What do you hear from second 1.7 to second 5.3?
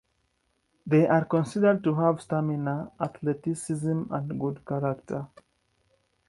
to have stamina, athleticism and good character.